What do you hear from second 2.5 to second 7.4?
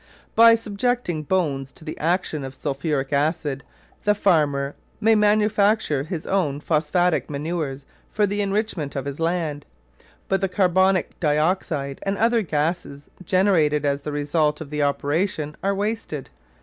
sulphuric acid the farmer may manufacture his own phosphatic